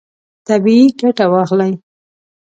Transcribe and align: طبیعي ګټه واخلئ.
طبیعي 0.47 0.87
ګټه 0.99 1.25
واخلئ. 1.31 1.73